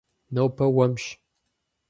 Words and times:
Нобэ 0.33 0.65
уэмщ. 0.75 1.03